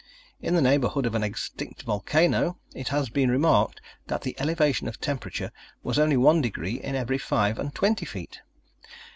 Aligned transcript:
In 0.41 0.55
the 0.55 0.63
neighborhood 0.63 1.05
of 1.05 1.13
an 1.13 1.21
extinct 1.21 1.83
volcano, 1.83 2.57
it 2.73 2.87
has 2.87 3.11
been 3.11 3.29
remarked 3.29 3.81
that 4.07 4.23
the 4.23 4.35
elevation 4.39 4.87
of 4.87 4.99
temperature 4.99 5.51
was 5.83 5.99
only 5.99 6.17
one 6.17 6.41
degree 6.41 6.81
in 6.81 6.95
every 6.95 7.19
five 7.19 7.59
and 7.59 7.71
twenty 7.75 8.07
feet. 8.07 8.39